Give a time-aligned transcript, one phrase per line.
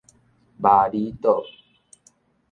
[0.59, 1.43] 峇里島